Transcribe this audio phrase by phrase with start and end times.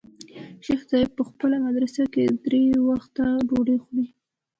[0.65, 4.05] شيخ صاحب په خپله مدرسه کښې درې وخته ډوډۍ وركوي.